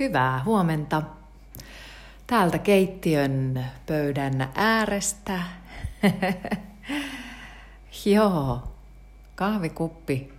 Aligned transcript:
Hyvää 0.00 0.44
huomenta. 0.44 1.02
Täältä 2.26 2.58
keittiön 2.58 3.66
pöydän 3.86 4.48
äärestä. 4.54 5.40
Joo, 8.04 8.62
kahvikuppi 9.34 10.32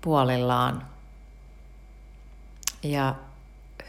puolillaan. 0.00 0.86
Ja 2.82 3.14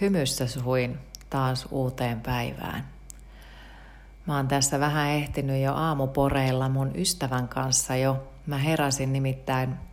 hymyssä 0.01 0.47
suin 0.47 0.97
taas 1.29 1.67
uuteen 1.71 2.21
päivään. 2.21 2.87
Mä 4.25 4.35
oon 4.35 4.47
tässä 4.47 4.79
vähän 4.79 5.09
ehtinyt 5.09 5.63
jo 5.63 5.73
aamuporeilla 5.73 6.69
mun 6.69 6.91
ystävän 6.95 7.47
kanssa 7.47 7.95
jo. 7.95 8.27
Mä 8.45 8.57
heräsin 8.57 9.13
nimittäin 9.13 9.90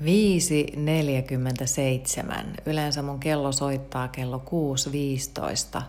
5.47. 0.00 0.04
Yleensä 2.66 3.02
mun 3.02 3.20
kello 3.20 3.52
soittaa 3.52 4.08
kello 4.08 4.42
6.15. 5.76 5.82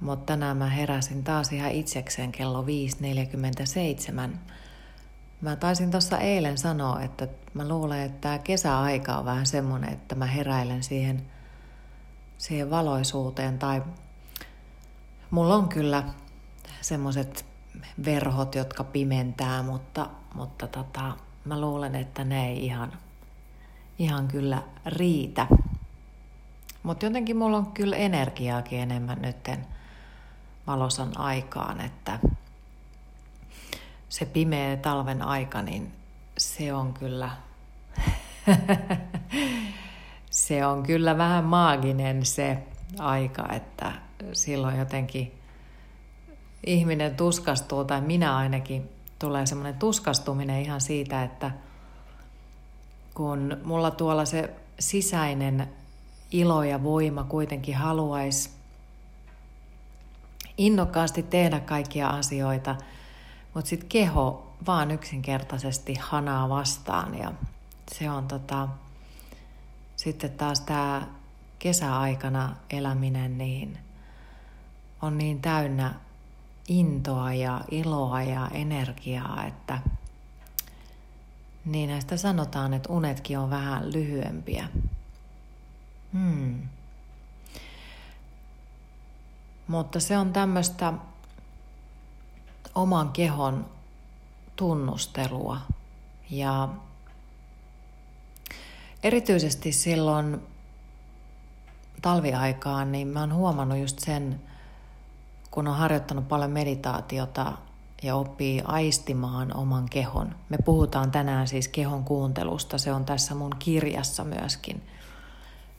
Mutta 0.00 0.26
tänään 0.26 0.56
mä 0.56 0.66
heräsin 0.66 1.24
taas 1.24 1.52
ihan 1.52 1.70
itsekseen 1.70 2.32
kello 2.32 2.62
5.47. 2.62 4.36
Mä 5.40 5.56
taisin 5.56 5.90
tuossa 5.90 6.18
eilen 6.18 6.58
sanoa, 6.58 7.02
että 7.02 7.28
mä 7.54 7.68
luulen, 7.68 8.00
että 8.00 8.20
tämä 8.20 8.38
kesäaika 8.38 9.16
on 9.16 9.24
vähän 9.24 9.46
semmoinen, 9.46 9.92
että 9.92 10.14
mä 10.14 10.26
heräilen 10.26 10.82
siihen, 10.82 11.26
siihen 12.38 12.70
valoisuuteen. 12.70 13.58
Tai 13.58 13.82
mulla 15.30 15.54
on 15.54 15.68
kyllä 15.68 16.02
semmoiset 16.80 17.46
verhot, 18.04 18.54
jotka 18.54 18.84
pimentää, 18.84 19.62
mutta, 19.62 20.10
mutta 20.34 20.66
tota, 20.66 21.12
mä 21.44 21.60
luulen, 21.60 21.94
että 21.94 22.24
ne 22.24 22.48
ei 22.48 22.64
ihan, 22.64 22.92
ihan 23.98 24.28
kyllä 24.28 24.62
riitä. 24.86 25.46
Mutta 26.82 27.06
jotenkin 27.06 27.36
mulla 27.36 27.56
on 27.56 27.66
kyllä 27.66 27.96
energiaakin 27.96 28.80
enemmän 28.80 29.22
nytten 29.22 29.66
valosan 30.66 31.20
aikaan, 31.20 31.80
että 31.80 32.18
se 34.08 34.26
pimeä 34.26 34.76
talven 34.76 35.22
aika, 35.22 35.62
niin 35.62 35.92
se 36.38 36.72
on 36.72 36.94
kyllä, 36.94 37.30
se 40.30 40.66
on 40.66 40.82
kyllä 40.82 41.18
vähän 41.18 41.44
maaginen 41.44 42.26
se 42.26 42.58
aika, 42.98 43.48
että 43.52 43.92
silloin 44.32 44.78
jotenkin 44.78 45.34
ihminen 46.66 47.16
tuskastuu, 47.16 47.84
tai 47.84 48.00
minä 48.00 48.36
ainakin 48.36 48.93
tulee 49.24 49.46
semmoinen 49.46 49.74
tuskastuminen 49.74 50.62
ihan 50.62 50.80
siitä, 50.80 51.22
että 51.22 51.50
kun 53.14 53.56
mulla 53.64 53.90
tuolla 53.90 54.24
se 54.24 54.54
sisäinen 54.78 55.68
ilo 56.30 56.62
ja 56.62 56.82
voima 56.82 57.24
kuitenkin 57.24 57.76
haluaisi 57.76 58.50
innokkaasti 60.58 61.22
tehdä 61.22 61.60
kaikkia 61.60 62.08
asioita, 62.08 62.76
mutta 63.54 63.68
sitten 63.68 63.88
keho 63.88 64.52
vaan 64.66 64.90
yksinkertaisesti 64.90 65.94
hanaa 66.00 66.48
vastaan 66.48 67.18
ja 67.18 67.32
se 67.92 68.10
on 68.10 68.28
tota, 68.28 68.68
sitten 69.96 70.30
taas 70.30 70.60
tämä 70.60 71.06
kesäaikana 71.58 72.56
eläminen 72.70 73.38
niin 73.38 73.78
on 75.02 75.18
niin 75.18 75.40
täynnä 75.40 75.94
intoa 76.68 77.34
ja 77.34 77.60
iloa 77.70 78.22
ja 78.22 78.48
energiaa, 78.52 79.44
että 79.46 79.78
niin 81.64 81.90
näistä 81.90 82.16
sanotaan, 82.16 82.74
että 82.74 82.92
unetkin 82.92 83.38
on 83.38 83.50
vähän 83.50 83.92
lyhyempiä. 83.92 84.68
Hmm. 86.12 86.68
Mutta 89.66 90.00
se 90.00 90.18
on 90.18 90.32
tämmöistä 90.32 90.92
oman 92.74 93.08
kehon 93.08 93.66
tunnustelua 94.56 95.60
ja 96.30 96.68
erityisesti 99.02 99.72
silloin 99.72 100.40
talviaikaan, 102.02 102.92
niin 102.92 103.08
mä 103.08 103.20
oon 103.20 103.34
huomannut 103.34 103.78
just 103.78 103.98
sen, 103.98 104.40
kun 105.54 105.68
on 105.68 105.76
harjoittanut 105.76 106.28
paljon 106.28 106.50
meditaatiota 106.50 107.52
ja 108.02 108.16
oppii 108.16 108.62
aistimaan 108.64 109.56
oman 109.56 109.86
kehon. 109.90 110.34
Me 110.48 110.56
puhutaan 110.64 111.10
tänään 111.10 111.48
siis 111.48 111.68
kehon 111.68 112.04
kuuntelusta, 112.04 112.78
se 112.78 112.92
on 112.92 113.04
tässä 113.04 113.34
mun 113.34 113.52
kirjassa 113.58 114.24
myöskin. 114.24 114.82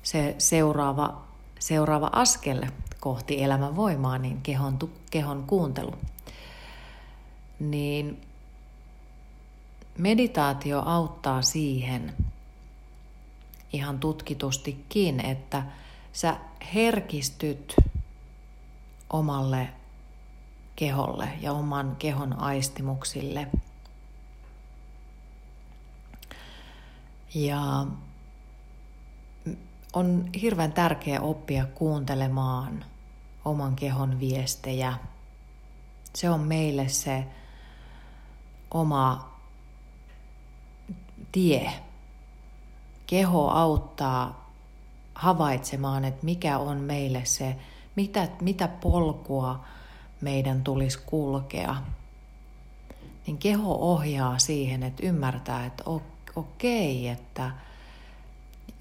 Se 0.04 0.36
seuraava, 0.38 1.22
seuraava 1.60 2.10
askel 2.12 2.66
kohti 3.00 3.44
elämän 3.44 3.76
voimaa, 3.76 4.18
niin 4.18 4.42
kehon, 4.42 4.80
kehon 5.12 5.44
kuuntelu. 5.48 5.94
Niin 7.60 8.22
meditaatio 9.98 10.82
auttaa 10.86 11.42
siihen 11.42 12.14
ihan 13.74 14.00
tutkitustikin, 14.00 15.26
että 15.26 15.64
sä 16.14 16.38
herkistyt 16.74 17.76
omalle 19.10 19.70
keholle 20.76 21.30
ja 21.42 21.52
oman 21.52 21.96
kehon 22.00 22.40
aistimuksille. 22.40 23.48
Ja 27.36 27.86
on 29.94 30.30
hirveän 30.42 30.74
tärkeää 30.74 31.22
oppia 31.22 31.66
kuuntelemaan 31.66 32.86
oman 33.46 33.76
kehon 33.76 34.20
viestejä. 34.20 34.94
Se 36.14 36.30
on 36.30 36.40
meille 36.40 36.88
se 36.88 37.26
oma 38.72 39.36
tie. 41.32 41.72
Keho 43.08 43.50
auttaa 43.50 44.52
havaitsemaan, 45.16 46.06
että 46.06 46.26
mikä 46.26 46.58
on 46.58 46.78
meille 46.78 47.26
se 47.26 47.56
mitä, 47.96 48.28
mitä 48.42 48.68
polkua 48.68 49.66
meidän 50.22 50.64
tulisi 50.64 51.00
kulkea, 51.06 51.76
niin 53.28 53.38
keho 53.38 53.76
ohjaa 53.92 54.40
siihen, 54.40 54.84
että 54.84 55.06
ymmärtää, 55.06 55.66
että 55.66 55.84
okei, 56.36 57.08
että 57.08 57.52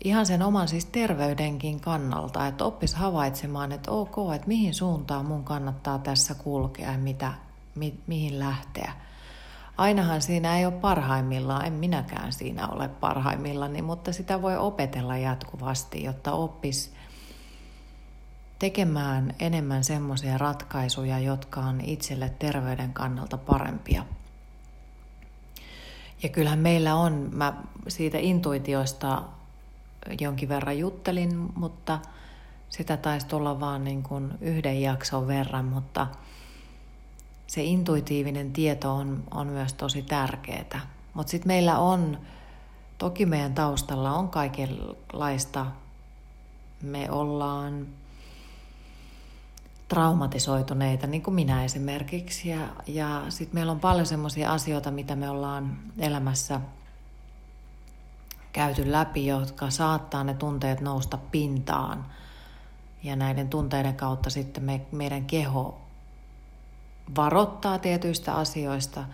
ihan 0.05 0.27
sen 0.27 0.43
oman 0.43 0.69
siis 0.69 0.85
terveydenkin 0.85 1.81
kannalta, 1.81 2.47
että 2.47 2.65
oppis 2.65 2.95
havaitsemaan, 2.95 3.73
että 3.73 3.91
ok, 3.91 4.17
että 4.35 4.49
mihin 4.49 4.75
suuntaan 4.75 5.27
mun 5.27 5.45
kannattaa 5.45 5.99
tässä 5.99 6.35
kulkea 6.35 6.93
ja 6.93 6.99
mitä, 6.99 7.33
mi, 7.75 7.95
mihin 8.07 8.39
lähteä. 8.39 8.93
Ainahan 9.77 10.23
siinä 10.23 10.59
ei 10.59 10.67
ole 10.67 10.75
parhaimmillaan, 10.75 11.67
en 11.67 11.73
minäkään 11.73 12.33
siinä 12.33 12.69
ole 12.69 12.89
parhaimmillani, 12.89 13.83
mutta 13.83 14.13
sitä 14.13 14.43
voi 14.43 14.57
opetella 14.57 15.17
jatkuvasti, 15.17 16.03
jotta 16.03 16.33
oppis 16.33 16.93
tekemään 18.65 19.35
enemmän 19.39 19.85
semmoisia 19.85 20.39
ratkaisuja, 20.39 21.19
jotka 21.19 21.61
on 21.61 21.81
itselle 21.81 22.33
terveyden 22.39 22.93
kannalta 22.93 23.39
parempia. 23.39 24.05
Ja 26.23 26.29
kyllähän 26.29 26.59
meillä 26.59 26.95
on, 26.95 27.29
mä 27.33 27.63
siitä 27.89 28.19
intuitiosta 28.19 29.23
jonkin 30.21 30.49
verran 30.49 30.79
juttelin, 30.79 31.53
mutta 31.57 31.99
sitä 32.69 32.97
taisi 32.97 33.27
tulla 33.27 33.61
vaan 33.61 33.85
niin 33.85 34.03
kuin 34.03 34.35
yhden 34.41 34.83
jakson 34.83 35.27
verran, 35.27 35.65
mutta 35.65 36.07
se 37.47 37.63
intuitiivinen 37.63 38.53
tieto 38.53 38.95
on, 38.95 39.25
on 39.31 39.47
myös 39.47 39.73
tosi 39.73 40.03
tärkeää. 40.03 40.81
Mutta 41.15 41.31
sitten 41.31 41.49
meillä 41.49 41.79
on, 41.79 42.19
toki 42.99 43.27
meidän 43.27 43.55
taustalla 43.55 44.13
on 44.13 44.29
kaikenlaista, 44.29 45.67
me 46.83 47.11
ollaan 47.11 47.87
traumatisoituneita, 49.95 51.07
niin 51.07 51.23
kuin 51.23 51.35
minä 51.35 51.65
esimerkiksi. 51.65 52.49
Ja, 52.49 52.59
ja 52.87 53.23
sitten 53.29 53.55
meillä 53.55 53.73
on 53.73 53.81
paljon 53.81 54.07
sellaisia 54.07 54.53
asioita, 54.53 54.91
mitä 54.91 55.17
me 55.17 55.31
ollaan 55.31 55.79
elämässä 55.99 56.61
käyty 58.53 58.93
läpi, 58.93 59.27
jotka 59.27 59.71
saattaa 59.71 60.25
ne 60.25 60.35
tunteet 60.35 60.81
nousta 60.81 61.19
pintaan. 61.19 62.07
Ja 63.03 63.17
näiden 63.17 63.49
tunteiden 63.49 63.95
kautta 63.95 64.31
sitten 64.31 64.65
me, 64.65 64.81
meidän 64.93 65.25
keho 65.25 65.81
varoittaa 67.17 67.79
tietyistä 67.79 68.35
asioista. 68.35 69.05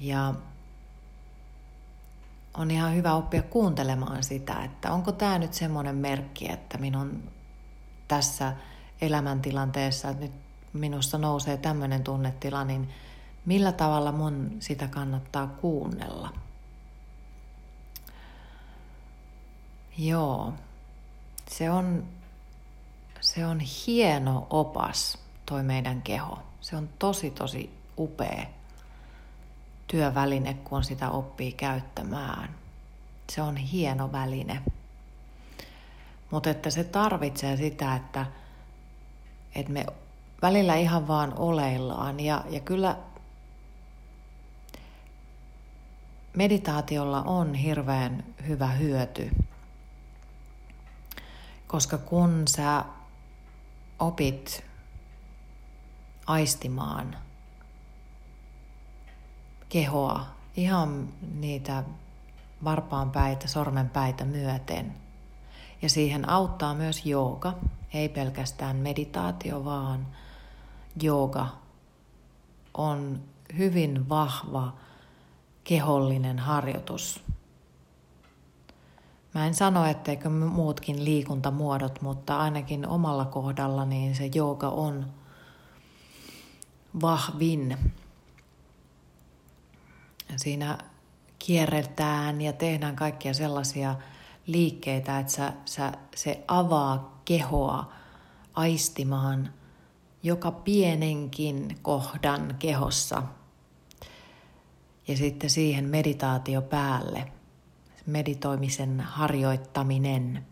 Ja 0.00 0.34
on 2.54 2.70
ihan 2.70 2.94
hyvä 2.94 3.14
oppia 3.14 3.42
kuuntelemaan 3.42 4.22
sitä, 4.24 4.64
että 4.64 4.92
onko 4.92 5.12
tämä 5.12 5.38
nyt 5.38 5.54
semmoinen 5.54 5.96
merkki, 5.96 6.52
että 6.52 6.78
minun 6.78 7.22
tässä– 8.08 8.52
elämäntilanteessa, 9.00 10.08
että 10.08 10.24
nyt 10.24 10.32
minusta 10.72 11.18
nousee 11.18 11.56
tämmöinen 11.56 12.04
tunnetila, 12.04 12.64
niin 12.64 12.88
millä 13.46 13.72
tavalla 13.72 14.12
mun 14.12 14.56
sitä 14.60 14.88
kannattaa 14.88 15.46
kuunnella? 15.46 16.32
Joo, 19.98 20.52
se 21.50 21.70
on, 21.70 22.04
se 23.20 23.46
on 23.46 23.60
hieno 23.60 24.46
opas, 24.50 25.18
toi 25.46 25.62
meidän 25.62 26.02
keho. 26.02 26.38
Se 26.60 26.76
on 26.76 26.88
tosi, 26.98 27.30
tosi 27.30 27.78
upea 27.98 28.46
työväline, 29.86 30.54
kun 30.54 30.84
sitä 30.84 31.10
oppii 31.10 31.52
käyttämään. 31.52 32.54
Se 33.30 33.42
on 33.42 33.56
hieno 33.56 34.12
väline. 34.12 34.62
Mutta 36.30 36.50
että 36.50 36.70
se 36.70 36.84
tarvitsee 36.84 37.56
sitä, 37.56 37.94
että, 37.94 38.26
että 39.54 39.72
me 39.72 39.86
välillä 40.42 40.74
ihan 40.74 41.08
vaan 41.08 41.38
oleillaan. 41.38 42.20
Ja, 42.20 42.44
ja 42.50 42.60
kyllä 42.60 42.96
meditaatiolla 46.36 47.22
on 47.22 47.54
hirveän 47.54 48.24
hyvä 48.48 48.66
hyöty, 48.66 49.30
koska 51.66 51.98
kun 51.98 52.42
sä 52.48 52.84
opit 53.98 54.64
aistimaan 56.26 57.16
kehoa 59.68 60.26
ihan 60.56 61.08
niitä 61.34 61.84
varpaanpäitä, 62.64 63.48
sormenpäitä 63.48 64.24
myöten. 64.24 65.07
Ja 65.82 65.88
siihen 65.88 66.28
auttaa 66.28 66.74
myös 66.74 67.06
jooga, 67.06 67.54
ei 67.94 68.08
pelkästään 68.08 68.76
meditaatio, 68.76 69.64
vaan 69.64 70.06
jooga 71.02 71.48
on 72.74 73.20
hyvin 73.58 74.08
vahva 74.08 74.72
kehollinen 75.64 76.38
harjoitus. 76.38 77.24
Mä 79.34 79.46
en 79.46 79.54
sano, 79.54 79.84
etteikö 79.84 80.28
muutkin 80.28 81.04
liikuntamuodot, 81.04 82.02
mutta 82.02 82.38
ainakin 82.38 82.88
omalla 82.88 83.24
kohdalla 83.24 83.84
niin 83.84 84.14
se 84.14 84.30
jooga 84.34 84.68
on 84.68 85.06
vahvin. 87.00 87.78
Siinä 90.36 90.78
kierretään 91.38 92.40
ja 92.40 92.52
tehdään 92.52 92.96
kaikkia 92.96 93.34
sellaisia 93.34 93.94
liikkeitä, 94.48 95.18
että 95.18 95.32
sä, 95.32 95.52
sä, 95.64 95.92
se 96.16 96.44
avaa 96.48 97.20
kehoa 97.24 97.92
aistimaan 98.54 99.52
joka 100.22 100.50
pienenkin 100.50 101.78
kohdan 101.82 102.56
kehossa. 102.58 103.22
Ja 105.08 105.16
sitten 105.16 105.50
siihen 105.50 105.84
meditaatio 105.84 106.62
päälle, 106.62 107.32
meditoimisen 108.06 109.00
harjoittaminen. 109.00 110.46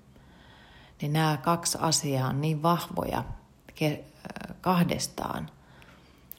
Niin 1.02 1.12
nämä 1.12 1.36
kaksi 1.42 1.78
asiaa 1.80 2.28
on 2.28 2.40
niin 2.40 2.62
vahvoja 2.62 3.24
kahdestaan 4.60 5.50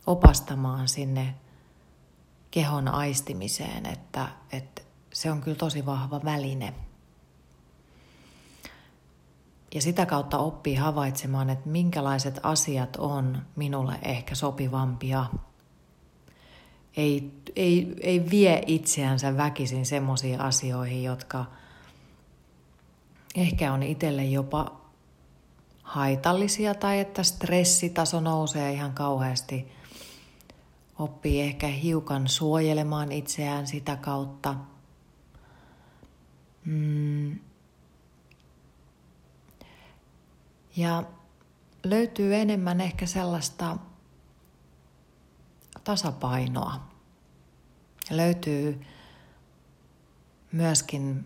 opastamaan 0.08 0.88
sinne 0.88 1.36
kehon 2.52 2.88
aistimiseen, 2.88 3.86
että, 3.86 4.28
että 4.52 4.82
se 5.14 5.32
on 5.32 5.42
kyllä 5.42 5.58
tosi 5.58 5.86
vahva 5.86 6.22
väline. 6.26 6.74
Ja 9.76 9.82
sitä 9.82 10.06
kautta 10.06 10.38
oppii 10.38 10.76
havaitsemaan, 10.76 11.50
että 11.50 11.70
minkälaiset 11.70 12.40
asiat 12.44 12.96
on 12.96 13.42
minulle 13.56 14.00
ehkä 14.02 14.36
sopivampia. 14.36 15.26
Ei, 16.98 17.32
ei, 17.56 17.96
ei 18.02 18.30
vie 18.30 18.64
itseänsä 18.68 19.38
väkisin 19.38 19.86
semmoisiin 19.86 20.42
asioihin, 20.42 21.04
jotka 21.04 21.46
ehkä 23.36 23.74
on 23.74 23.84
itselle 23.84 24.26
jopa 24.26 24.82
haitallisia 25.84 26.74
tai 26.74 27.00
että 27.00 27.24
stressitaso 27.24 28.20
nousee 28.20 28.72
ihan 28.72 28.94
kauheasti 28.94 29.68
oppii 31.00 31.42
ehkä 31.42 31.68
hiukan 31.68 32.28
suojelemaan 32.28 33.12
itseään 33.12 33.68
sitä 33.68 33.96
kautta. 33.96 34.56
Mm. 36.66 37.40
Ja 40.78 41.04
löytyy 41.84 42.36
enemmän 42.36 42.82
ehkä 42.82 43.06
sellaista 43.06 43.78
tasapainoa. 45.84 46.88
Ja 48.10 48.18
löytyy 48.18 48.82
myöskin, 50.52 51.26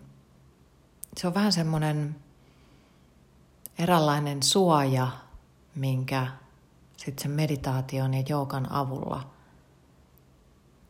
se 1.16 1.26
on 1.26 1.34
vähän 1.34 1.52
semmoinen 1.52 2.16
eräänlainen 3.78 4.42
suoja, 4.42 5.08
minkä 5.74 6.26
sitten 6.96 7.22
sen 7.22 7.30
meditaation 7.30 8.14
ja 8.14 8.22
joogan 8.28 8.72
avulla– 8.72 9.26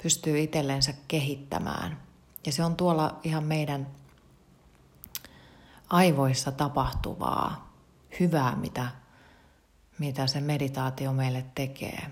pystyy 0.02 0.40
itsellensä 0.40 0.94
kehittämään. 1.08 2.02
Ja 2.46 2.52
se 2.52 2.64
on 2.64 2.76
tuolla 2.76 3.20
ihan 3.22 3.44
meidän 3.44 3.86
aivoissa 5.90 6.52
tapahtuvaa 6.52 7.71
hyvää, 8.20 8.56
mitä, 8.56 8.88
mitä 9.98 10.26
se 10.26 10.40
meditaatio 10.40 11.12
meille 11.12 11.46
tekee. 11.54 12.10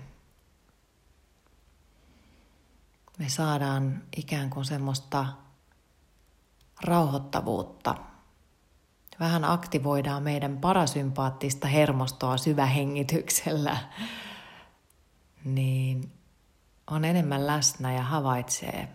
Me 3.17 3.29
saadaan 3.29 4.03
ikään 4.17 4.49
kuin 4.49 4.65
semmoista 4.65 5.25
rauhoittavuutta. 6.83 7.95
Vähän 9.19 9.45
aktivoidaan 9.45 10.23
meidän 10.23 10.57
parasympaattista 10.57 11.67
hermostoa 11.67 12.37
syvähengityksellä. 12.37 13.77
Niin 15.45 16.11
on 16.87 17.05
enemmän 17.05 17.47
läsnä 17.47 17.93
ja 17.93 18.03
havaitsee, 18.03 18.87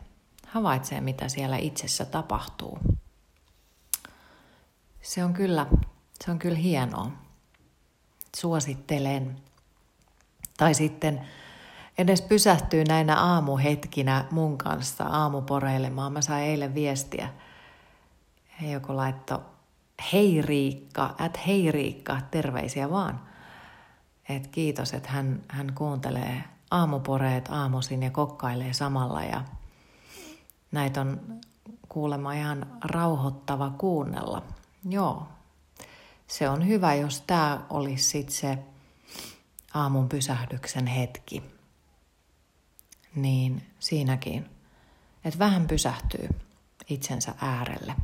havaitsee 0.47 1.01
mitä 1.01 1.29
siellä 1.29 1.57
itsessä 1.57 2.05
tapahtuu. 2.05 2.79
Se 5.03 5.25
on 5.25 5.33
kyllä, 5.33 5.67
se 6.25 6.31
on 6.31 6.39
kyllä 6.39 6.59
hienoa. 6.59 7.11
Suosittelen. 8.37 9.37
Tai 10.57 10.75
sitten 10.75 11.27
edes 11.99 12.23
pysähtyy 12.23 12.85
näinä 12.85 13.21
aamuhetkinä 13.21 14.25
mun 14.31 14.59
kanssa 14.59 15.05
aamuporeilemaan. 15.05 16.13
Mä 16.13 16.23
sain 16.23 16.45
eilen 16.45 16.75
viestiä. 16.75 17.29
Joku 18.61 18.97
laitto, 18.97 19.43
hei 20.13 20.43
Riikka, 20.43 21.15
at 21.19 21.47
hei 21.47 21.73
Riikka, 21.73 22.21
terveisiä 22.31 22.91
vaan. 22.91 23.21
Et 24.29 24.47
kiitos, 24.47 24.95
että 24.95 25.09
hän, 25.09 25.43
hän 25.49 25.73
kuuntelee 25.75 26.45
aamuporeet 26.71 27.49
aamuisin 27.49 28.03
ja 28.03 28.11
kokkailee 28.11 28.73
samalla 28.73 29.23
ja 29.23 29.45
näitä 30.73 31.01
on 31.01 31.21
kuulemma 31.89 32.33
ihan 32.33 32.67
rauhoittava 32.85 33.71
kuunnella. 33.71 34.43
Joo, 34.89 35.27
se 36.27 36.49
on 36.49 36.67
hyvä, 36.67 36.95
jos 36.95 37.21
tämä 37.27 37.67
olisi 37.71 38.05
sitten 38.05 38.35
se 38.35 38.59
aamun 39.75 40.09
pysähdyksen 40.09 40.87
hetki. 40.87 41.43
Niin 43.15 43.63
siinäkin, 43.79 44.51
että 45.25 45.39
vähän 45.39 45.67
pysähtyy 45.67 46.29
itsensä 46.89 47.35
äärelle. 47.41 47.95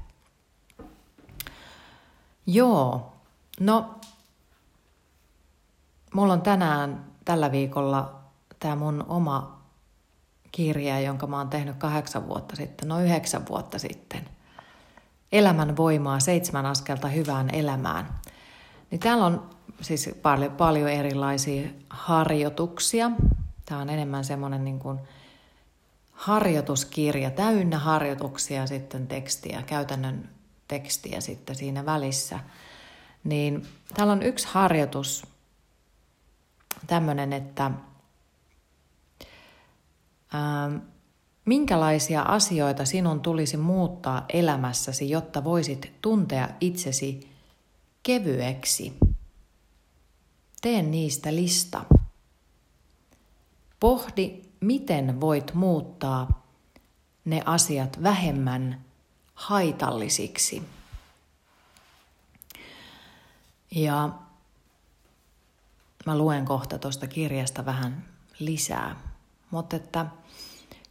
Joo, 2.47 3.13
no 3.61 4.01
mulla 6.15 6.33
on 6.33 6.43
tänään 6.43 7.05
tällä 7.25 7.53
viikolla 7.53 8.21
tämä 8.59 8.77
mun 8.77 9.05
oma 9.09 9.63
kirja, 10.53 11.01
jonka 11.01 11.27
mä 11.27 11.39
oon 11.39 11.51
tehnyt 11.51 11.77
kahdeksan 11.77 12.29
vuotta 12.29 12.57
sitten, 12.57 12.89
no 12.89 13.01
yhdeksän 13.01 13.47
vuotta 13.49 13.79
sitten. 13.79 14.29
Elämän 15.33 15.77
voimaa, 15.77 16.21
seitsemän 16.21 16.67
askelta 16.67 17.09
hyvään 17.09 17.55
elämään. 17.55 18.21
Niin 18.91 19.01
täällä 19.01 19.27
on 19.27 19.51
siis 19.81 20.11
paljon, 20.23 20.53
paljon 20.53 20.89
erilaisia 20.89 21.69
harjoituksia. 21.91 23.11
Tämä 23.67 23.81
on 23.81 23.91
enemmän 23.91 24.25
semmoinen 24.25 24.65
niin 24.65 24.79
kuin 24.79 24.99
harjoituskirja, 26.13 27.31
täynnä 27.31 27.79
harjoituksia 27.79 28.67
sitten 28.67 29.07
tekstiä, 29.07 29.63
käytännön 29.63 30.29
tekstiä 30.69 31.21
sitten 31.21 31.57
siinä 31.57 31.87
välissä. 31.87 32.39
Niin 33.25 33.67
täällä 33.95 34.13
on 34.13 34.23
yksi 34.23 34.49
harjoitus, 34.51 35.27
tämmöinen, 36.87 37.33
että 37.33 37.71
Ähm, 40.35 40.77
minkälaisia 41.45 42.23
asioita 42.23 42.85
sinun 42.85 43.21
tulisi 43.21 43.57
muuttaa 43.57 44.25
elämässäsi, 44.29 45.11
jotta 45.11 45.45
voisit 45.45 45.93
tuntea 46.03 46.49
itsesi 46.61 47.31
kevyeksi? 48.03 48.93
Tee 50.61 50.83
niistä 50.83 51.35
lista. 51.35 51.85
Pohdi, 53.81 54.43
miten 54.61 55.21
voit 55.21 55.55
muuttaa 55.55 56.43
ne 57.25 57.43
asiat 57.45 58.03
vähemmän 58.03 58.85
haitallisiksi. 59.35 60.63
Ja 63.71 64.11
mä 66.07 66.19
luen 66.19 66.45
kohta 66.45 66.79
tuosta 66.79 67.07
kirjasta 67.07 67.65
vähän 67.65 68.05
lisää. 68.39 68.97
Mutta 69.51 69.77
että 69.77 70.07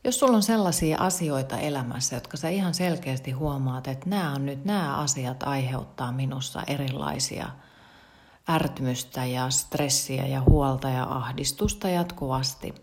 jos 0.03 0.19
sulla 0.19 0.35
on 0.35 0.43
sellaisia 0.43 0.97
asioita 0.99 1.57
elämässä, 1.57 2.15
jotka 2.15 2.37
sä 2.37 2.49
ihan 2.49 2.73
selkeästi 2.73 3.31
huomaat, 3.31 3.87
että 3.87 4.09
nämä 4.09 4.33
on 4.33 4.45
nyt, 4.45 4.65
nämä 4.65 4.97
asiat 4.97 5.43
aiheuttaa 5.43 6.11
minussa 6.11 6.63
erilaisia 6.67 7.49
ärtymystä 8.49 9.25
ja 9.25 9.49
stressiä 9.49 10.27
ja 10.27 10.41
huolta 10.41 10.89
ja 10.89 11.03
ahdistusta 11.03 11.89
jatkuvasti, 11.89 12.73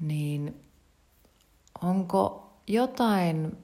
niin 0.00 0.60
onko 1.82 2.50
jotain, 2.66 3.58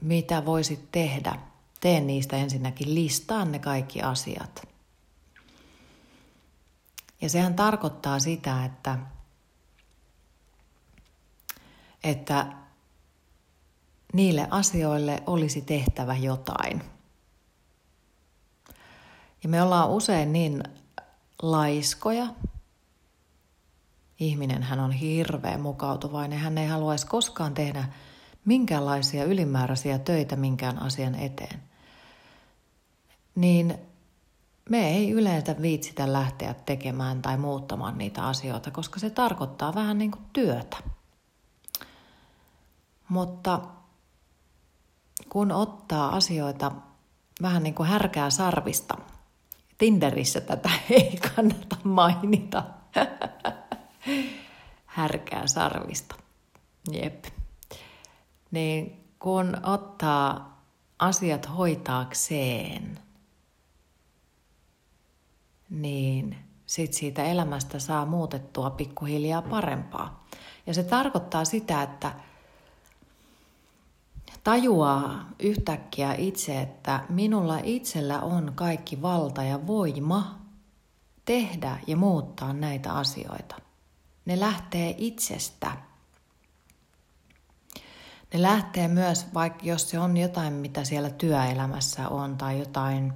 mitä 0.00 0.44
voisit 0.44 0.92
tehdä? 0.92 1.38
Tee 1.80 2.00
niistä 2.00 2.36
ensinnäkin 2.36 2.94
listaan 2.94 3.52
ne 3.52 3.58
kaikki 3.58 4.02
asiat. 4.02 4.68
Ja 7.20 7.28
sehän 7.28 7.54
tarkoittaa 7.54 8.18
sitä, 8.18 8.64
että 8.64 8.98
että 12.04 12.46
niille 14.12 14.48
asioille 14.50 15.22
olisi 15.26 15.60
tehtävä 15.60 16.16
jotain. 16.16 16.82
Ja 19.42 19.48
me 19.48 19.62
ollaan 19.62 19.90
usein 19.90 20.32
niin 20.32 20.62
laiskoja. 21.42 22.26
Ihminen 24.18 24.62
hän 24.62 24.80
on 24.80 24.92
hirveän 24.92 25.60
mukautuvainen. 25.60 26.38
Hän 26.38 26.58
ei 26.58 26.68
haluaisi 26.68 27.06
koskaan 27.06 27.54
tehdä 27.54 27.84
minkäänlaisia 28.44 29.24
ylimääräisiä 29.24 29.98
töitä 29.98 30.36
minkään 30.36 30.82
asian 30.82 31.14
eteen. 31.14 31.62
Niin 33.34 33.78
me 34.70 34.88
ei 34.88 35.10
yleensä 35.10 35.56
viitsitä 35.62 36.12
lähteä 36.12 36.54
tekemään 36.54 37.22
tai 37.22 37.36
muuttamaan 37.36 37.98
niitä 37.98 38.26
asioita, 38.26 38.70
koska 38.70 39.00
se 39.00 39.10
tarkoittaa 39.10 39.74
vähän 39.74 39.98
niin 39.98 40.10
kuin 40.10 40.24
työtä. 40.32 40.76
Mutta 43.08 43.60
kun 45.28 45.52
ottaa 45.52 46.16
asioita 46.16 46.72
vähän 47.42 47.62
niin 47.62 47.74
kuin 47.74 47.88
härkää 47.88 48.30
sarvista, 48.30 48.94
Tinderissä 49.78 50.40
tätä 50.40 50.70
ei 50.90 51.16
kannata 51.34 51.76
mainita. 51.84 52.62
härkää 54.86 55.46
sarvista. 55.46 56.14
Jep. 56.92 57.24
Niin 58.50 59.04
kun 59.18 59.56
ottaa 59.62 60.54
asiat 60.98 61.48
hoitaakseen, 61.56 62.98
niin 65.70 66.36
sit 66.66 66.92
siitä 66.92 67.24
elämästä 67.24 67.78
saa 67.78 68.06
muutettua 68.06 68.70
pikkuhiljaa 68.70 69.42
parempaa. 69.42 70.26
Ja 70.66 70.74
se 70.74 70.82
tarkoittaa 70.82 71.44
sitä, 71.44 71.82
että 71.82 72.12
tajuaa 74.44 75.28
yhtäkkiä 75.38 76.14
itse, 76.14 76.60
että 76.60 77.04
minulla 77.08 77.58
itsellä 77.62 78.20
on 78.20 78.52
kaikki 78.54 79.02
valta 79.02 79.42
ja 79.42 79.66
voima 79.66 80.38
tehdä 81.24 81.78
ja 81.86 81.96
muuttaa 81.96 82.52
näitä 82.52 82.92
asioita. 82.92 83.56
Ne 84.24 84.40
lähtee 84.40 84.94
itsestä. 84.98 85.72
Ne 88.34 88.42
lähtee 88.42 88.88
myös, 88.88 89.34
vaikka 89.34 89.60
jos 89.62 89.90
se 89.90 89.98
on 89.98 90.16
jotain, 90.16 90.52
mitä 90.52 90.84
siellä 90.84 91.10
työelämässä 91.10 92.08
on 92.08 92.36
tai 92.36 92.58
jotain, 92.58 93.12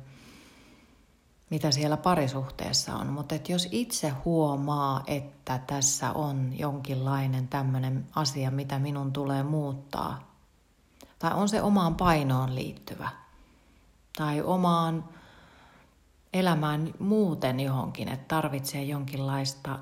mitä 1.51 1.71
siellä 1.71 1.97
parisuhteessa 1.97 2.95
on. 2.95 3.07
Mutta 3.07 3.35
et 3.35 3.49
jos 3.49 3.69
itse 3.71 4.09
huomaa, 4.25 5.03
että 5.07 5.61
tässä 5.67 6.13
on 6.13 6.59
jonkinlainen 6.59 7.49
tämmöinen 7.49 8.07
asia, 8.15 8.51
mitä 8.51 8.79
minun 8.79 9.13
tulee 9.13 9.43
muuttaa– 9.43 10.21
tai 11.19 11.33
on 11.35 11.49
se 11.49 11.63
omaan 11.63 11.95
painoon 11.95 12.55
liittyvä. 12.55 13.09
Tai 14.19 14.43
omaan 14.43 15.05
elämään 16.33 16.95
muuten 16.99 17.61
johonkin, 17.61 18.09
että 18.09 18.29
tarvitsee 18.29 18.83
jonkinlaista 18.83 19.79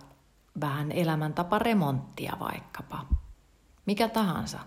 vähän 0.60 0.92
elämäntaparemonttia 0.92 2.36
vaikkapa. 2.40 3.06
Mikä 3.86 4.08
tahansa. 4.08 4.58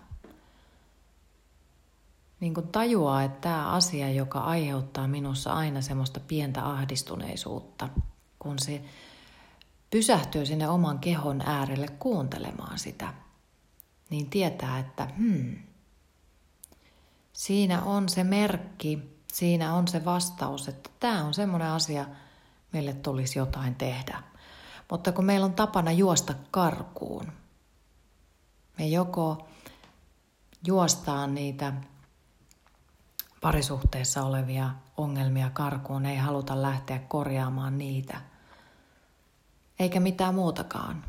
Niin 2.40 2.54
kun 2.54 2.68
tajuaa, 2.68 3.22
että 3.22 3.40
tämä 3.40 3.70
asia, 3.70 4.10
joka 4.10 4.38
aiheuttaa 4.40 5.08
minussa 5.08 5.52
aina 5.52 5.80
semmoista 5.80 6.20
pientä 6.20 6.66
ahdistuneisuutta, 6.66 7.88
kun 8.38 8.58
se 8.58 8.82
pysähtyy 9.90 10.46
sinne 10.46 10.68
oman 10.68 10.98
kehon 10.98 11.40
äärelle 11.40 11.88
kuuntelemaan 11.88 12.78
sitä, 12.78 13.14
niin 14.10 14.30
tietää, 14.30 14.78
että 14.78 15.08
hmm, 15.18 15.56
siinä 17.40 17.82
on 17.82 18.08
se 18.08 18.24
merkki, 18.24 19.18
siinä 19.32 19.74
on 19.74 19.88
se 19.88 20.04
vastaus, 20.04 20.68
että 20.68 20.90
tämä 21.00 21.24
on 21.24 21.34
semmoinen 21.34 21.68
asia, 21.68 22.06
meille 22.72 22.92
tulisi 22.92 23.38
jotain 23.38 23.74
tehdä. 23.74 24.22
Mutta 24.90 25.12
kun 25.12 25.24
meillä 25.24 25.46
on 25.46 25.54
tapana 25.54 25.92
juosta 25.92 26.34
karkuun, 26.50 27.32
me 28.78 28.86
joko 28.86 29.48
juostaan 30.66 31.34
niitä 31.34 31.72
parisuhteessa 33.40 34.22
olevia 34.22 34.70
ongelmia 34.96 35.50
karkuun, 35.50 36.06
ei 36.06 36.16
haluta 36.16 36.62
lähteä 36.62 36.98
korjaamaan 36.98 37.78
niitä, 37.78 38.20
eikä 39.78 40.00
mitään 40.00 40.34
muutakaan, 40.34 41.04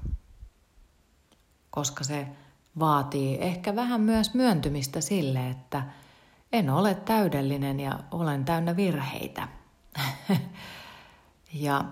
koska 1.70 2.04
se 2.04 2.28
vaatii 2.80 3.38
ehkä 3.42 3.76
vähän 3.76 4.02
myös 4.02 4.34
myöntymistä 4.34 5.02
sille, 5.02 5.50
että– 5.50 5.84
en 6.52 6.70
ole 6.70 6.96
täydellinen 6.96 7.80
ja 7.80 8.00
olen 8.12 8.46
täynnä 8.46 8.76
virheitä. 8.76 9.48
ja 11.54 11.86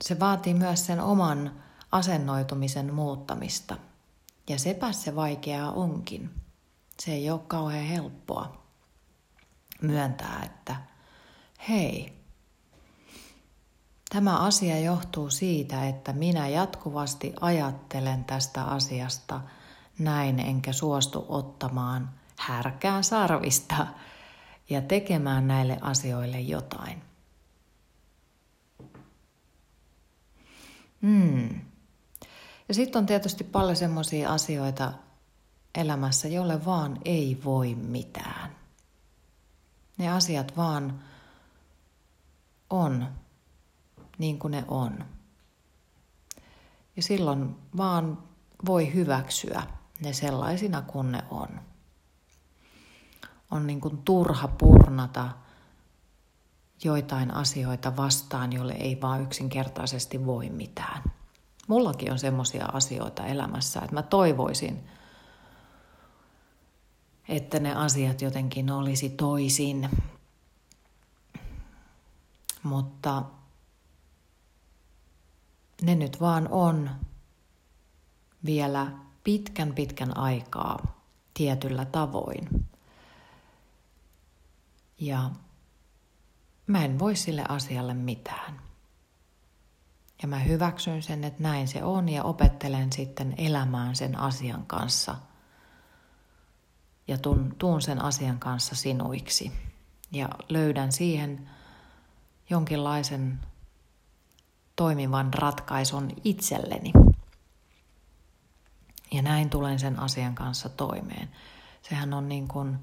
se 0.00 0.20
vaatii 0.20 0.54
myös 0.54 0.86
sen 0.86 1.00
oman 1.00 1.62
asennoitumisen 1.92 2.94
muuttamista. 2.94 3.76
Ja 4.48 4.58
sepä 4.58 4.92
se 4.92 5.16
vaikeaa 5.16 5.72
onkin. 5.72 6.30
Se 7.00 7.12
ei 7.12 7.30
ole 7.30 7.40
kauhean 7.48 7.86
helppoa 7.86 8.62
myöntää, 9.82 10.42
että 10.44 10.76
hei, 11.68 12.12
tämä 14.10 14.38
asia 14.38 14.80
johtuu 14.80 15.30
siitä, 15.30 15.88
että 15.88 16.12
minä 16.12 16.48
jatkuvasti 16.48 17.32
ajattelen 17.40 18.24
tästä 18.24 18.64
asiasta– 18.64 19.40
näin 20.04 20.40
enkä 20.40 20.72
suostu 20.72 21.26
ottamaan 21.28 22.10
härkää 22.38 23.02
sarvista 23.02 23.86
ja 24.70 24.82
tekemään 24.82 25.48
näille 25.48 25.78
asioille 25.80 26.40
jotain. 26.40 27.02
Hmm. 31.02 31.60
Ja 32.68 32.74
sitten 32.74 32.98
on 32.98 33.06
tietysti 33.06 33.44
paljon 33.44 33.76
semmoisia 33.76 34.32
asioita 34.32 34.92
elämässä, 35.74 36.28
jolle 36.28 36.64
vaan 36.64 36.98
ei 37.04 37.40
voi 37.44 37.74
mitään. 37.74 38.56
Ne 39.98 40.10
asiat 40.10 40.56
vaan 40.56 41.02
on 42.70 43.06
niin 44.18 44.38
kuin 44.38 44.50
ne 44.50 44.64
on. 44.68 45.04
Ja 46.96 47.02
silloin 47.02 47.56
vaan 47.76 48.22
voi 48.66 48.94
hyväksyä 48.94 49.62
ne 50.02 50.12
sellaisina 50.12 50.82
kuin 50.82 51.12
ne 51.12 51.24
on. 51.30 51.48
On 53.50 53.66
niin 53.66 53.80
kuin 53.80 53.98
turha 53.98 54.48
purnata 54.48 55.28
joitain 56.84 57.34
asioita 57.34 57.96
vastaan, 57.96 58.52
jolle 58.52 58.72
ei 58.72 59.00
vaan 59.00 59.22
yksinkertaisesti 59.22 60.26
voi 60.26 60.50
mitään. 60.50 61.02
Mullakin 61.68 62.12
on 62.12 62.18
semmoisia 62.18 62.66
asioita 62.66 63.26
elämässä, 63.26 63.80
että 63.80 63.94
mä 63.94 64.02
toivoisin, 64.02 64.88
että 67.28 67.60
ne 67.60 67.74
asiat 67.74 68.22
jotenkin 68.22 68.70
olisi 68.70 69.10
toisin. 69.10 69.90
Mutta 72.62 73.22
ne 75.82 75.94
nyt 75.94 76.20
vaan 76.20 76.48
on 76.50 76.90
vielä 78.44 78.92
pitkän 79.24 79.74
pitkän 79.74 80.16
aikaa 80.16 81.02
tietyllä 81.34 81.84
tavoin. 81.84 82.66
Ja 84.98 85.30
mä 86.66 86.84
en 86.84 86.98
voi 86.98 87.16
sille 87.16 87.44
asialle 87.48 87.94
mitään. 87.94 88.60
Ja 90.22 90.28
mä 90.28 90.38
hyväksyn 90.38 91.02
sen, 91.02 91.24
että 91.24 91.42
näin 91.42 91.68
se 91.68 91.84
on 91.84 92.08
ja 92.08 92.24
opettelen 92.24 92.92
sitten 92.92 93.34
elämään 93.38 93.96
sen 93.96 94.18
asian 94.18 94.66
kanssa 94.66 95.16
ja 97.08 97.18
tuun, 97.18 97.54
tuun 97.58 97.82
sen 97.82 98.02
asian 98.02 98.38
kanssa 98.38 98.74
sinuiksi. 98.74 99.52
Ja 100.12 100.28
löydän 100.48 100.92
siihen 100.92 101.50
jonkinlaisen 102.50 103.40
toimivan 104.76 105.34
ratkaisun 105.34 106.10
itselleni. 106.24 106.92
Ja 109.12 109.22
näin 109.22 109.50
tulen 109.50 109.78
sen 109.78 109.98
asian 109.98 110.34
kanssa 110.34 110.68
toimeen. 110.68 111.30
Sehän 111.82 112.14
on 112.14 112.28
niin 112.28 112.48
kuin 112.48 112.78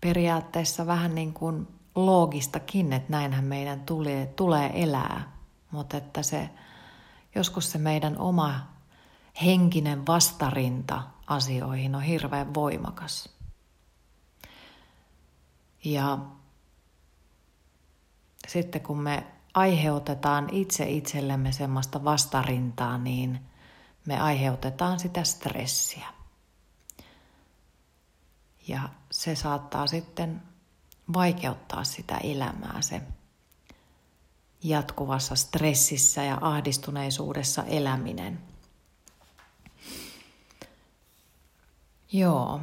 periaatteessa 0.00 0.86
vähän 0.86 1.14
niin 1.14 1.32
kuin 1.32 1.68
loogistakin, 1.94 2.92
että 2.92 3.12
näinhän 3.12 3.44
meidän 3.44 3.80
tulee, 3.80 4.26
tulee 4.26 4.82
elää. 4.82 5.32
Mutta 5.70 5.96
että 5.96 6.22
se, 6.22 6.50
joskus 7.34 7.72
se 7.72 7.78
meidän 7.78 8.18
oma 8.18 8.72
henkinen 9.42 10.06
vastarinta 10.06 11.02
asioihin 11.26 11.94
on 11.94 12.02
hirveän 12.02 12.54
voimakas. 12.54 13.28
Ja 15.84 16.18
sitten 18.48 18.80
kun 18.80 18.98
me 18.98 19.26
aiheutetaan 19.54 20.48
itse 20.52 20.90
itsellemme 20.90 21.52
semmoista 21.52 22.04
vastarintaa, 22.04 22.98
niin 22.98 23.40
me 24.06 24.20
aiheutetaan 24.20 25.00
sitä 25.00 25.24
stressiä. 25.24 26.06
Ja 28.68 28.88
se 29.10 29.34
saattaa 29.34 29.86
sitten 29.86 30.42
vaikeuttaa 31.12 31.84
sitä 31.84 32.18
elämää, 32.18 32.82
se 32.82 33.02
jatkuvassa 34.62 35.34
stressissä 35.34 36.22
ja 36.22 36.38
ahdistuneisuudessa 36.40 37.64
eläminen. 37.64 38.40
Joo. 42.12 42.60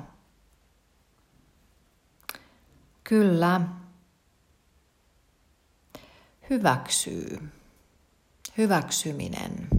Kyllä. 3.03 3.61
Hyväksyy. 6.49 7.49
Hyväksyminen. 8.57 9.78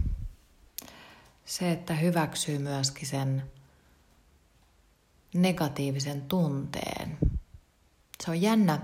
Se, 1.51 1.71
että 1.71 1.93
hyväksyy 1.93 2.59
myöskin 2.59 3.07
sen 3.07 3.51
negatiivisen 5.33 6.21
tunteen. 6.21 7.17
Se 8.23 8.31
on 8.31 8.41
jännä. 8.41 8.79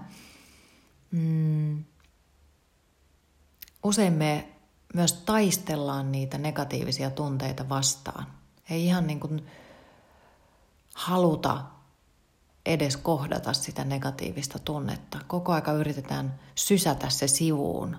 Mm. 1.12 1.84
Usein 3.84 4.14
me 4.14 4.50
myös 4.94 5.14
taistellaan 5.14 6.12
niitä 6.12 6.38
negatiivisia 6.38 7.10
tunteita 7.10 7.70
vastaan. 7.70 8.28
Ei 8.70 8.86
ihan 8.86 9.08
niin 9.08 9.20
kuin 9.20 9.48
haluta 10.94 11.66
edes 12.66 12.98
kohdata 12.98 13.54
sitä 13.54 13.84
negatiivista 13.84 14.60
tunnetta. 14.60 15.20
Koko 15.28 15.54
aika 15.54 15.72
yritetään 15.72 16.40
sysätä 16.56 17.10
se 17.10 17.28
sivuun. 17.28 17.98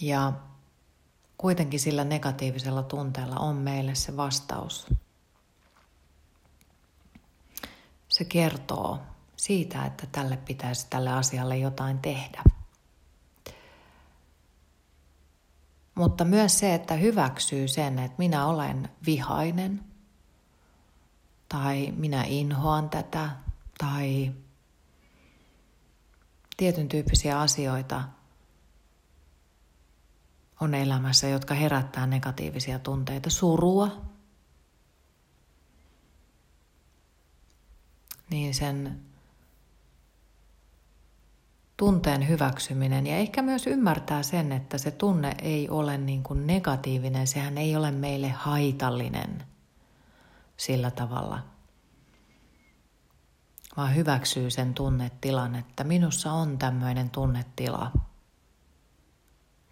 Ja 0.00 0.32
kuitenkin 1.38 1.80
sillä 1.80 2.04
negatiivisella 2.04 2.82
tunteella 2.82 3.36
on 3.36 3.56
meille 3.56 3.94
se 3.94 4.16
vastaus. 4.16 4.86
Se 8.08 8.24
kertoo 8.24 8.98
siitä, 9.36 9.84
että 9.84 10.06
tälle 10.12 10.36
pitäisi 10.36 10.86
tälle 10.90 11.10
asialle 11.10 11.56
jotain 11.56 11.98
tehdä. 11.98 12.42
Mutta 15.94 16.24
myös 16.24 16.58
se, 16.58 16.74
että 16.74 16.94
hyväksyy 16.94 17.68
sen, 17.68 17.98
että 17.98 18.18
minä 18.18 18.46
olen 18.46 18.88
vihainen 19.06 19.84
tai 21.48 21.92
minä 21.96 22.24
inhoan 22.26 22.90
tätä 22.90 23.30
tai 23.78 24.32
tietyn 26.56 26.88
tyyppisiä 26.88 27.40
asioita 27.40 28.02
on 30.60 30.74
elämässä, 30.74 31.28
jotka 31.28 31.54
herättää 31.54 32.06
negatiivisia 32.06 32.78
tunteita, 32.78 33.30
surua, 33.30 34.02
niin 38.30 38.54
sen 38.54 39.00
tunteen 41.76 42.28
hyväksyminen 42.28 43.06
ja 43.06 43.16
ehkä 43.16 43.42
myös 43.42 43.66
ymmärtää 43.66 44.22
sen, 44.22 44.52
että 44.52 44.78
se 44.78 44.90
tunne 44.90 45.34
ei 45.42 45.68
ole 45.68 45.98
niin 45.98 46.22
kuin 46.22 46.46
negatiivinen, 46.46 47.26
sehän 47.26 47.58
ei 47.58 47.76
ole 47.76 47.90
meille 47.90 48.28
haitallinen 48.28 49.44
sillä 50.56 50.90
tavalla, 50.90 51.42
vaan 53.76 53.94
hyväksyy 53.94 54.50
sen 54.50 54.74
tunnetilan, 54.74 55.54
että 55.54 55.84
minussa 55.84 56.32
on 56.32 56.58
tämmöinen 56.58 57.10
tunnetila. 57.10 57.92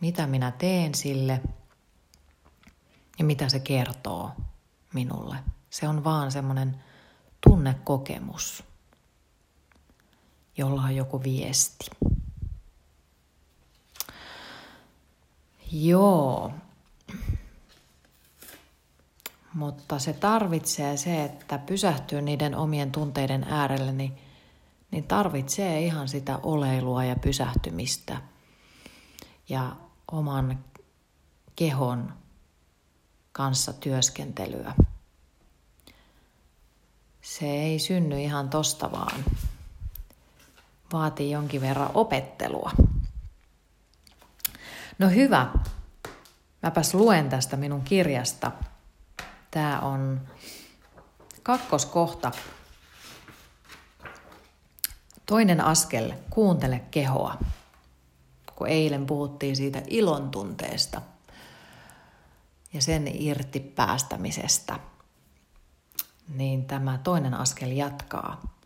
Mitä 0.00 0.26
minä 0.26 0.50
teen 0.50 0.94
sille 0.94 1.40
ja 3.18 3.24
mitä 3.24 3.48
se 3.48 3.60
kertoo 3.60 4.30
minulle. 4.94 5.36
Se 5.70 5.88
on 5.88 6.04
vaan 6.04 6.32
semmoinen 6.32 6.82
tunnekokemus 7.48 8.64
jolla 10.56 10.82
on 10.82 10.96
joku 10.96 11.22
viesti. 11.22 11.90
Joo. 15.72 16.52
Mutta 19.54 19.98
se 19.98 20.12
tarvitsee 20.12 20.96
se, 20.96 21.24
että 21.24 21.58
pysähtyy 21.58 22.22
niiden 22.22 22.54
omien 22.54 22.92
tunteiden 22.92 23.44
äärelle, 23.44 23.92
niin, 23.92 24.18
niin 24.90 25.04
tarvitsee 25.04 25.80
ihan 25.80 26.08
sitä 26.08 26.38
oleilua 26.42 27.04
ja 27.04 27.16
pysähtymistä 27.16 28.22
ja 29.48 29.76
oman 30.12 30.64
kehon 31.56 32.14
kanssa 33.32 33.72
työskentelyä. 33.72 34.72
Se 37.22 37.46
ei 37.46 37.78
synny 37.78 38.20
ihan 38.20 38.50
tosta 38.50 38.92
vaan 38.92 39.24
vaatii 40.92 41.30
jonkin 41.30 41.60
verran 41.60 41.90
opettelua. 41.94 42.72
No 44.98 45.08
hyvä. 45.08 45.48
Mäpäs 46.62 46.94
luen 46.94 47.28
tästä 47.28 47.56
minun 47.56 47.82
kirjasta. 47.82 48.52
Tämä 49.50 49.80
on 49.80 50.20
kakkoskohta. 51.42 52.32
Toinen 55.26 55.60
askel, 55.60 56.12
kuuntele 56.30 56.80
kehoa. 56.90 57.38
Kun 58.56 58.68
eilen 58.68 59.06
puhuttiin 59.06 59.56
siitä 59.56 59.82
ilon 59.88 60.30
tunteesta 60.30 61.02
ja 62.72 62.82
sen 62.82 63.10
irti 63.14 63.60
päästämisestä, 63.60 64.80
niin 66.34 66.64
tämä 66.64 66.98
toinen 66.98 67.34
askel 67.34 67.70
jatkaa. 67.70 68.56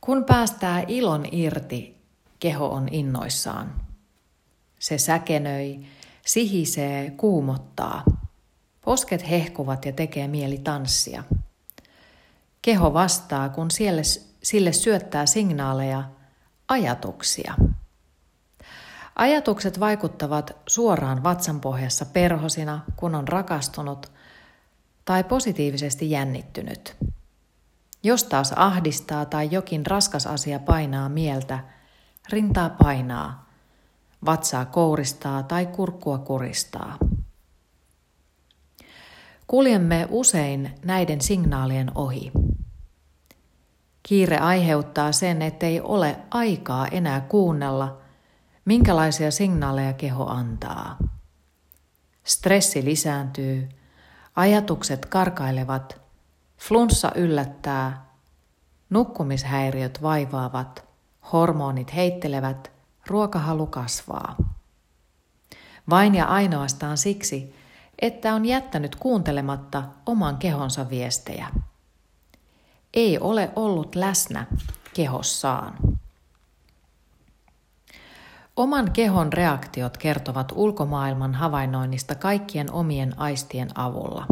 Kun 0.00 0.24
päästää 0.24 0.84
ilon 0.88 1.26
irti, 1.32 1.96
keho 2.40 2.66
on 2.66 2.88
innoissaan. 2.90 3.80
Se 4.78 4.98
säkenöi, 4.98 5.80
sihisee, 6.26 7.10
kuumottaa. 7.10 8.04
Posket 8.84 9.30
hehkuvat 9.30 9.84
ja 9.84 9.92
tekee 9.92 10.28
mieli 10.28 10.58
tanssia. 10.58 11.24
Keho 12.62 12.94
vastaa, 12.94 13.48
kun 13.48 13.68
sille 14.42 14.72
syöttää 14.72 15.26
signaaleja, 15.26 16.04
ajatuksia. 16.68 17.54
Ajatukset 19.20 19.80
vaikuttavat 19.80 20.56
suoraan 20.66 21.22
vatsanpohjassa 21.22 22.06
perhosina, 22.06 22.80
kun 22.96 23.14
on 23.14 23.28
rakastunut 23.28 24.12
tai 25.04 25.24
positiivisesti 25.24 26.10
jännittynyt. 26.10 26.96
Jos 28.02 28.24
taas 28.24 28.52
ahdistaa 28.56 29.24
tai 29.24 29.48
jokin 29.50 29.86
raskas 29.86 30.26
asia 30.26 30.58
painaa 30.58 31.08
mieltä, 31.08 31.58
rintaa 32.32 32.70
painaa, 32.70 33.46
vatsaa 34.26 34.64
kouristaa 34.64 35.42
tai 35.42 35.66
kurkkua 35.66 36.18
kuristaa. 36.18 36.98
Kuljemme 39.46 40.06
usein 40.10 40.74
näiden 40.84 41.20
signaalien 41.20 41.92
ohi. 41.94 42.32
Kiire 44.02 44.38
aiheuttaa 44.38 45.12
sen, 45.12 45.42
ettei 45.42 45.80
ole 45.80 46.16
aikaa 46.30 46.86
enää 46.88 47.20
kuunnella, 47.20 48.00
minkälaisia 48.70 49.30
signaaleja 49.30 49.92
keho 49.92 50.26
antaa. 50.26 50.96
Stressi 52.24 52.84
lisääntyy, 52.84 53.68
ajatukset 54.36 55.06
karkailevat 55.06 56.00
Flunssa 56.58 57.12
yllättää, 57.14 58.06
nukkumishäiriöt 58.90 60.02
vaivaavat, 60.02 60.84
hormonit 61.32 61.94
heittelevät, 61.94 62.72
ruokahalu 63.06 63.66
kasvaa. 63.66 64.36
Vain 65.90 66.14
ja 66.14 66.24
ainoastaan 66.24 66.98
siksi, 66.98 67.54
että 67.98 68.34
on 68.34 68.46
jättänyt 68.46 68.96
kuuntelematta 68.96 69.82
oman 70.06 70.36
kehonsa 70.36 70.90
viestejä. 70.90 71.46
Ei 72.94 73.18
ole 73.18 73.50
ollut 73.56 73.94
läsnä 73.94 74.46
kehossaan. 74.94 75.89
Oman 78.60 78.90
kehon 78.92 79.32
reaktiot 79.32 79.96
kertovat 79.96 80.52
ulkomaailman 80.54 81.34
havainnoinnista 81.34 82.14
kaikkien 82.14 82.72
omien 82.72 83.18
aistien 83.20 83.78
avulla. 83.78 84.26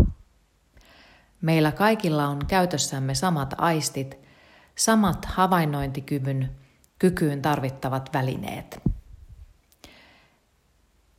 Meillä 1.41 1.73
kaikilla 1.73 2.29
on 2.29 2.47
käytössämme 2.47 3.15
samat 3.15 3.55
aistit, 3.59 4.19
samat 4.77 5.25
havainnointikyvyn 5.25 6.57
kykyyn 6.99 7.43
tarvittavat 7.43 8.11
välineet. 8.15 8.81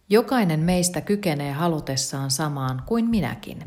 Jokainen 0.10 0.60
meistä 0.60 1.02
kykenee 1.02 1.52
halutessaan 1.52 2.32
samaan 2.32 2.84
kuin 2.86 3.06
minäkin. 3.06 3.64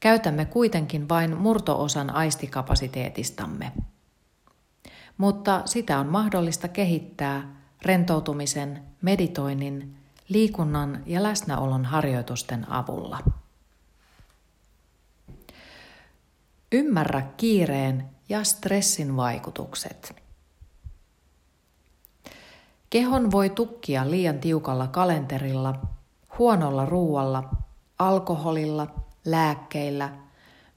Käytämme 0.00 0.44
kuitenkin 0.44 1.08
vain 1.08 1.36
murtoosan 1.36 2.10
aistikapasiteetistamme. 2.10 3.72
Mutta 5.18 5.62
sitä 5.64 5.98
on 5.98 6.06
mahdollista 6.06 6.68
kehittää 6.68 7.57
rentoutumisen, 7.82 8.82
meditoinnin, 9.02 9.96
liikunnan 10.28 11.02
ja 11.06 11.22
läsnäolon 11.22 11.84
harjoitusten 11.84 12.72
avulla. 12.72 13.18
Ymmärrä 16.72 17.22
kiireen 17.36 18.10
ja 18.28 18.44
stressin 18.44 19.16
vaikutukset. 19.16 20.16
Kehon 22.90 23.30
voi 23.30 23.50
tukkia 23.50 24.10
liian 24.10 24.38
tiukalla 24.38 24.86
kalenterilla, 24.86 25.74
huonolla 26.38 26.86
ruualla, 26.86 27.50
alkoholilla, 27.98 28.86
lääkkeillä, 29.24 30.12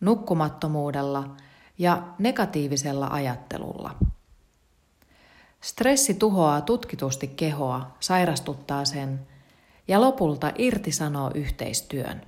nukkumattomuudella 0.02 1.36
ja 1.78 2.04
negatiivisella 2.20 3.08
ajattelulla– 3.08 3.96
Stressi 5.62 6.14
tuhoaa 6.14 6.62
tutkitusti 6.62 7.28
kehoa, 7.28 7.92
sairastuttaa 8.00 8.86
sen 8.86 9.28
ja 9.88 10.02
lopulta 10.02 10.52
irtisanoo 10.58 11.32
yhteistyön. 11.36 12.22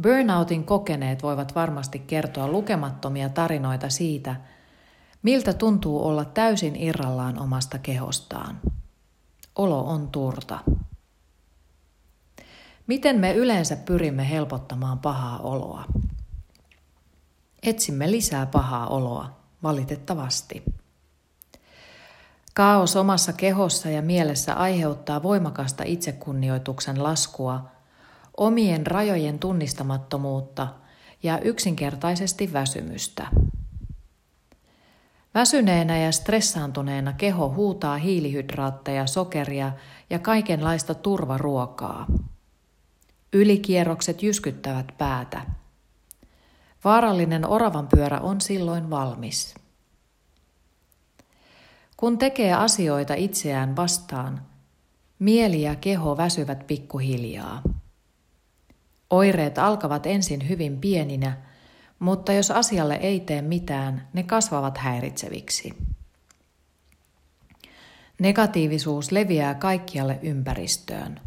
Burnoutin 0.00 0.64
kokeneet 0.64 1.22
voivat 1.22 1.54
varmasti 1.54 1.98
kertoa 1.98 2.48
lukemattomia 2.48 3.28
tarinoita 3.28 3.88
siitä, 3.88 4.36
miltä 5.22 5.52
tuntuu 5.52 6.06
olla 6.06 6.24
täysin 6.24 6.76
irrallaan 6.76 7.38
omasta 7.38 7.78
kehostaan. 7.78 8.60
Olo 9.56 9.80
on 9.80 10.08
turta. 10.08 10.58
Miten 12.86 13.20
me 13.20 13.34
yleensä 13.34 13.76
pyrimme 13.76 14.30
helpottamaan 14.30 14.98
pahaa 14.98 15.38
oloa? 15.38 15.84
Etsimme 17.62 18.10
lisää 18.10 18.46
pahaa 18.46 18.86
oloa 18.86 19.41
valitettavasti. 19.62 20.62
Kaos 22.54 22.96
omassa 22.96 23.32
kehossa 23.32 23.90
ja 23.90 24.02
mielessä 24.02 24.54
aiheuttaa 24.54 25.22
voimakasta 25.22 25.84
itsekunnioituksen 25.86 27.02
laskua, 27.02 27.70
omien 28.36 28.86
rajojen 28.86 29.38
tunnistamattomuutta 29.38 30.68
ja 31.22 31.38
yksinkertaisesti 31.38 32.52
väsymystä. 32.52 33.26
Väsyneenä 35.34 35.98
ja 35.98 36.12
stressaantuneena 36.12 37.12
keho 37.12 37.48
huutaa 37.48 37.96
hiilihydraatteja, 37.96 39.06
sokeria 39.06 39.72
ja 40.10 40.18
kaikenlaista 40.18 40.94
turvaruokaa. 40.94 42.06
Ylikierrokset 43.32 44.22
jyskyttävät 44.22 44.86
päätä– 44.98 45.42
Vaarallinen 46.84 47.48
oravan 47.48 47.88
pyörä 47.88 48.20
on 48.20 48.40
silloin 48.40 48.90
valmis. 48.90 49.54
Kun 51.96 52.18
tekee 52.18 52.52
asioita 52.52 53.14
itseään 53.14 53.76
vastaan, 53.76 54.42
mieli 55.18 55.62
ja 55.62 55.76
keho 55.76 56.16
väsyvät 56.16 56.66
pikkuhiljaa. 56.66 57.62
Oireet 59.10 59.58
alkavat 59.58 60.06
ensin 60.06 60.48
hyvin 60.48 60.80
pieninä, 60.80 61.36
mutta 61.98 62.32
jos 62.32 62.50
asialle 62.50 62.94
ei 62.94 63.20
tee 63.20 63.42
mitään, 63.42 64.08
ne 64.12 64.22
kasvavat 64.22 64.78
häiritseviksi. 64.78 65.74
Negatiivisuus 68.18 69.12
leviää 69.12 69.54
kaikkialle 69.54 70.18
ympäristöön. 70.22 71.20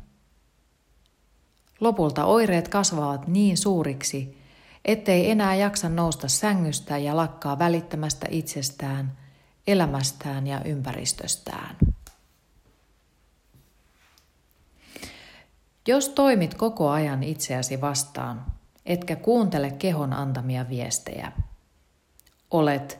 Lopulta 1.79 2.25
oireet 2.25 2.67
kasvavat 2.67 3.27
niin 3.27 3.57
suuriksi, 3.57 4.37
ettei 4.85 5.31
enää 5.31 5.55
jaksa 5.55 5.89
nousta 5.89 6.27
sängystä 6.27 6.97
ja 6.97 7.15
lakkaa 7.15 7.59
välittämästä 7.59 8.27
itsestään, 8.29 9.17
elämästään 9.67 10.47
ja 10.47 10.61
ympäristöstään. 10.63 11.75
Jos 15.87 16.09
toimit 16.09 16.53
koko 16.53 16.89
ajan 16.89 17.23
itseäsi 17.23 17.81
vastaan, 17.81 18.45
etkä 18.85 19.15
kuuntele 19.15 19.71
kehon 19.71 20.13
antamia 20.13 20.69
viestejä, 20.69 21.31
olet 22.51 22.99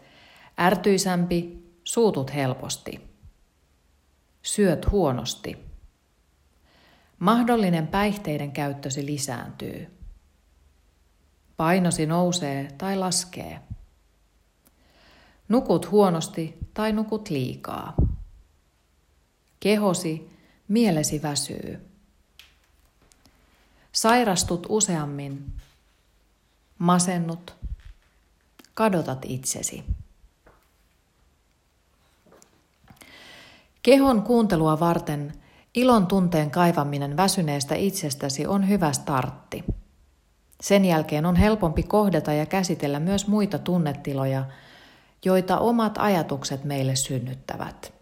ärtyisämpi, 0.59 1.65
suutut 1.83 2.33
helposti, 2.33 3.01
syöt 4.41 4.91
huonosti, 4.91 5.57
mahdollinen 7.19 7.87
päihteiden 7.87 8.51
käyttösi 8.51 9.05
lisääntyy– 9.05 9.87
Painosi 11.57 12.05
nousee 12.05 12.71
tai 12.77 12.97
laskee. 12.97 13.59
Nukut 15.49 15.91
huonosti 15.91 16.57
tai 16.73 16.93
nukut 16.93 17.29
liikaa. 17.29 17.95
Kehosi, 19.59 20.29
mielesi 20.67 21.21
väsyy. 21.21 21.89
Sairastut 23.91 24.65
useammin. 24.69 25.53
Masennut. 26.77 27.55
Kadotat 28.73 29.25
itsesi. 29.25 29.83
Kehon 33.83 34.21
kuuntelua 34.21 34.79
varten 34.79 35.33
ilon 35.73 36.07
tunteen 36.07 36.51
kaivaminen 36.51 37.17
väsyneestä 37.17 37.75
itsestäsi 37.75 38.47
on 38.47 38.69
hyvä 38.69 38.93
startti. 38.93 39.63
Sen 40.61 40.85
jälkeen 40.85 41.25
on 41.25 41.35
helpompi 41.35 41.83
kohdata 41.83 42.33
ja 42.33 42.45
käsitellä 42.45 42.99
myös 42.99 43.27
muita 43.27 43.59
tunnetiloja, 43.59 44.45
joita 45.25 45.59
omat 45.59 45.97
ajatukset 45.97 46.63
meille 46.63 46.95
synnyttävät. 46.95 47.93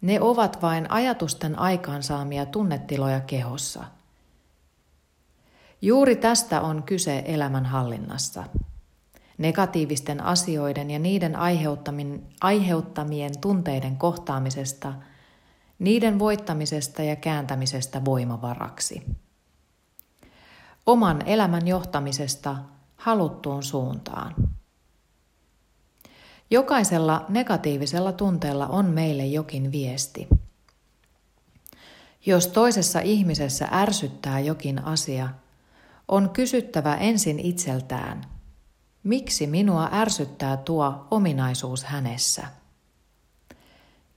Ne 0.00 0.20
ovat 0.20 0.62
vain 0.62 0.90
ajatusten 0.90 1.58
aikaansaamia 1.58 2.46
tunnetiloja 2.46 3.20
kehossa. 3.20 3.84
Juuri 5.82 6.16
tästä 6.16 6.60
on 6.60 6.82
kyse 6.82 7.22
elämänhallinnassa. 7.26 8.44
Negatiivisten 9.38 10.20
asioiden 10.20 10.90
ja 10.90 10.98
niiden 10.98 11.36
aiheuttamien 12.40 13.40
tunteiden 13.40 13.96
kohtaamisesta, 13.96 14.94
niiden 15.78 16.18
voittamisesta 16.18 17.02
ja 17.02 17.16
kääntämisestä 17.16 18.04
voimavaraksi 18.04 19.02
oman 20.88 21.22
elämän 21.26 21.68
johtamisesta 21.68 22.56
haluttuun 22.96 23.62
suuntaan. 23.62 24.34
Jokaisella 26.50 27.24
negatiivisella 27.28 28.12
tunteella 28.12 28.66
on 28.66 28.86
meille 28.86 29.26
jokin 29.26 29.72
viesti. 29.72 30.28
Jos 32.26 32.46
toisessa 32.46 33.00
ihmisessä 33.00 33.68
ärsyttää 33.72 34.40
jokin 34.40 34.84
asia, 34.84 35.28
on 36.08 36.30
kysyttävä 36.30 36.96
ensin 36.96 37.38
itseltään, 37.38 38.24
miksi 39.02 39.46
minua 39.46 39.88
ärsyttää 39.92 40.56
tuo 40.56 41.06
ominaisuus 41.10 41.84
hänessä? 41.84 42.46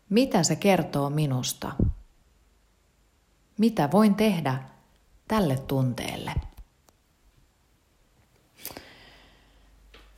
Mitä 0.09 0.43
se 0.43 0.55
kertoo 0.55 1.09
minusta? 1.09 1.71
Mitä 3.57 3.91
voin 3.91 4.15
tehdä 4.15 4.63
tälle 5.27 5.57
tunteelle? 5.57 6.50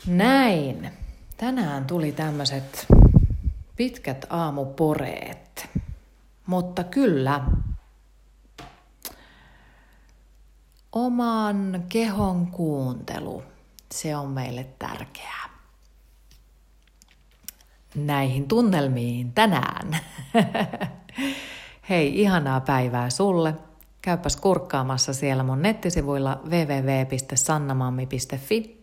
Näin. 0.08 0.92
Tänään 1.38 1.86
tuli 1.86 2.12
tämmöiset 2.12 2.88
pitkät 3.76 4.26
aamuporeet. 4.30 5.70
Mutta 6.46 6.84
kyllä, 6.84 7.44
oman 10.92 11.84
kehon 11.90 12.48
kuuntelu, 12.48 13.44
se 13.92 14.16
on 14.16 14.30
meille 14.30 14.68
tärkeää. 14.80 15.50
Näihin 17.96 18.48
tunnelmiin 18.48 19.34
tänään. 19.34 19.98
Hei, 21.90 22.22
ihanaa 22.22 22.62
päivää 22.62 23.10
sulle. 23.10 23.56
Käypäs 24.02 24.36
kurkkaamassa 24.36 25.14
siellä 25.14 25.44
mun 25.44 25.62
nettisivuilla 25.62 26.42
www.sannamammi.fi 26.50 28.83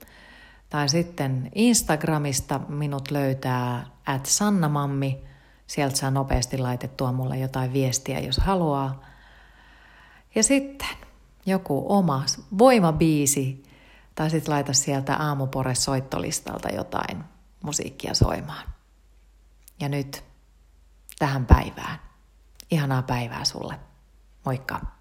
tai 0.71 0.89
sitten 0.89 1.51
Instagramista 1.55 2.61
minut 2.69 3.11
löytää 3.11 3.87
at 4.07 4.27
sannamammi. 4.27 5.25
Sieltä 5.67 5.97
saa 5.97 6.11
nopeasti 6.11 6.59
laitettua 6.59 7.13
mulle 7.13 7.39
jotain 7.39 7.73
viestiä, 7.73 8.21
jos 8.21 8.37
haluaa. 8.37 9.05
Ja 10.35 10.43
sitten 10.43 10.89
joku 11.47 11.85
oma 11.89 12.25
voimabiisi, 12.59 13.63
tai 14.15 14.31
sitten 14.31 14.55
laita 14.55 14.73
sieltä 14.73 15.17
aamupore 15.17 15.75
soittolistalta 15.75 16.69
jotain 16.69 17.25
musiikkia 17.63 18.15
soimaan. 18.15 18.69
Ja 19.81 19.89
nyt 19.89 20.25
tähän 21.19 21.47
päivään. 21.47 21.99
Ihanaa 22.71 23.03
päivää 23.03 23.45
sulle. 23.45 23.81
Moikka! 24.45 25.00